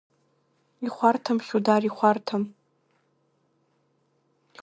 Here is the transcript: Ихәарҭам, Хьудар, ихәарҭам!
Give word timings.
Ихәарҭам, 0.85 1.39
Хьудар, 1.45 1.81
ихәарҭам! 1.85 2.43